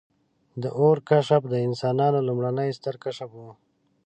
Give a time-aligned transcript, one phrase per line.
[0.61, 3.41] •د اور کشف د انسانانو لومړنی ستر کشف و.